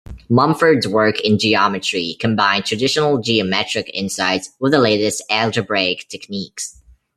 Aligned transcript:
Mumford's 0.29 0.87
work 0.87 1.19
in 1.21 1.37
geometry 1.37 2.15
combined 2.19 2.65
traditional 2.65 3.19
geometric 3.19 3.87
insights 3.93 4.49
with 4.59 4.71
the 4.71 4.79
latest 4.79 5.21
algebraic 5.29 6.07
techniques. 6.09 6.81